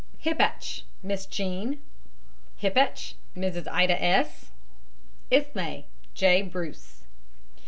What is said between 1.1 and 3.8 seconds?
JEAN. HIPPACH, MRS.